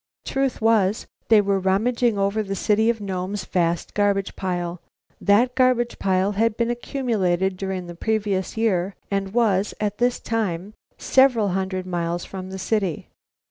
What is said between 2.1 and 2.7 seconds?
over the